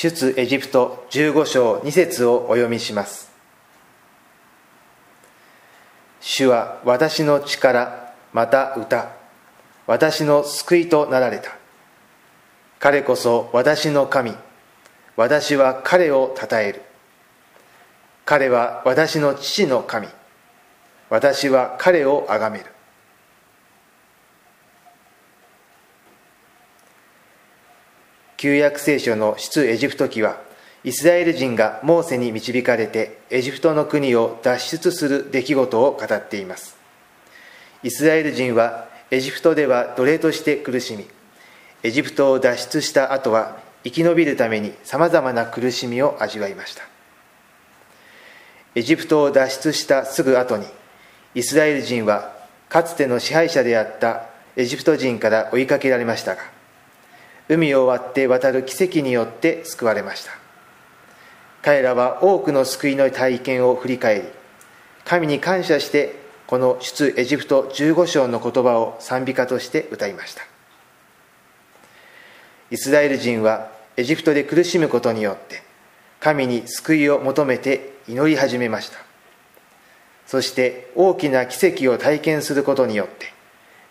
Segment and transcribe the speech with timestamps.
[0.00, 3.32] 出エジプト15章2節をお読みします。
[6.20, 9.10] 主は私の力また歌。
[9.88, 11.50] 私の救いとなられた。
[12.78, 14.36] 彼こそ私の神。
[15.16, 16.82] 私は彼を称える。
[18.24, 20.06] 彼は私の父の神。
[21.10, 22.66] 私は彼を崇める。
[28.38, 30.40] 旧約聖書の出エジプト記は
[30.84, 36.76] イスラエル人がモーセに導かれてエジプトの国を脱出する出来事を語っています。
[37.82, 41.08] イスラエル人はエジプトでは奴隷として苦しみ
[41.82, 46.84] エジプトを脱出した後は生き延びるためにさまざまな苦しみを味わいました。
[48.76, 50.66] エジプトを脱出したすぐ後に
[51.34, 52.36] イスラエル人は
[52.68, 56.57] かつての支配者であったエジプト人から追いかけられましたが
[57.48, 60.32] 海を割って渡る奇跡によって救われました。
[61.62, 64.22] 彼らは多くの救いの体験を振り返り
[65.04, 66.14] 神に感謝して
[66.46, 70.42] この出エジプト15章の言葉を賛美歌として歌いました。
[72.70, 75.62] イスラエル人はエジプトで苦しむことによって
[76.20, 78.98] 神に救いを求めて祈り始めました。
[80.26, 83.32] そして大きな奇跡を体験することによって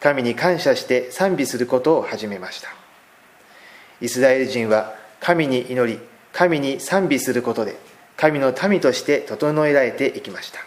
[0.00, 2.79] 神に感謝して賛美することを始めました。
[4.00, 5.98] イスラエル人は神に祈り
[6.32, 7.76] 神に賛美することで
[8.16, 10.60] 神の民として整えられていきました。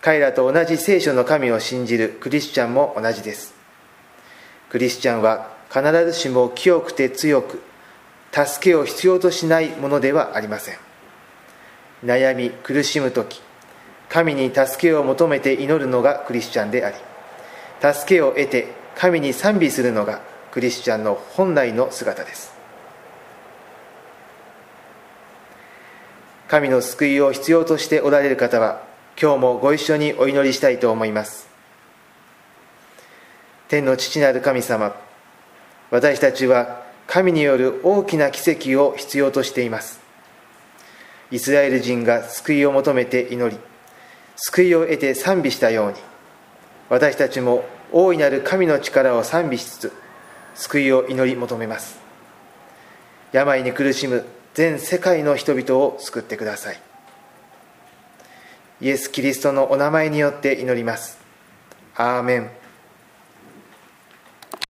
[0.00, 3.54] 彼らと同じ聖書の神を信じるクリスチャンも同じです。
[4.68, 7.62] クリスチャンは必ずしも清くて強く
[8.32, 10.76] 助けを必要としないものではありません。
[12.04, 13.40] 悩み苦しむ時
[14.08, 16.96] 神に助けを求めて祈るのがクリスチャンであり
[17.94, 20.20] 助けを得て神に賛美するのが
[20.52, 22.52] クリスチャンの本来の姿です。
[26.46, 28.82] 神の救いを必要としておられる方は
[29.20, 31.48] 今日もご一緒にお祈りしたいと思います。
[33.68, 34.94] 天の父なる神様
[35.90, 40.00] 私たちは神による大きな奇跡を必要としています。
[41.30, 43.58] イスラエル人が救いを求めて祈り
[44.36, 45.94] 救いを得て賛美したように
[46.90, 50.01] 私たちも大いなる神の力を賛美しつつ
[50.54, 51.98] 救いを祈り求めます。
[53.32, 54.24] 病に苦しむ
[54.54, 56.80] 全世界の人々を救ってください。
[58.80, 61.18] イエス・キリストのお名前によって祈ります。
[61.94, 62.61] アーメン。